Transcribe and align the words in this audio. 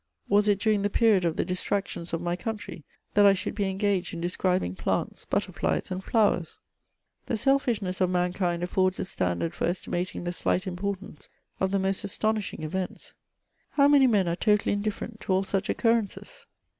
Was 0.27 0.47
it 0.47 0.59
during 0.59 0.81
the 0.81 0.89
period 0.89 1.25
of 1.25 1.35
the 1.37 1.45
distrac 1.45 1.87
tions 1.87 2.11
of 2.11 2.21
my 2.23 2.35
country 2.35 2.83
that 3.13 3.23
I 3.23 3.35
should 3.35 3.53
be 3.53 3.69
engaged 3.69 4.15
in 4.15 4.19
describing 4.19 4.73
plants, 4.73 5.25
butterflies, 5.25 5.91
and 5.91 6.03
flowers? 6.03 6.59
The 7.27 7.35
sel6shness 7.35 8.01
of 8.01 8.09
mankind 8.09 8.63
affords 8.63 8.99
a 8.99 9.05
standard 9.05 9.53
for 9.53 9.65
estimating 9.65 10.23
the 10.23 10.33
slight 10.33 10.65
importance 10.65 11.29
of 11.59 11.69
the 11.69 11.77
most 11.77 12.03
astonishing 12.03 12.63
events. 12.63 13.13
How 13.73 13.87
many 13.87 14.07
men 14.07 14.27
are 14.27 14.35
totally 14.35 14.73
indifferent 14.73 15.19
to 15.19 15.33
all 15.33 15.43
such 15.43 15.69
occurrences! 15.69 16.47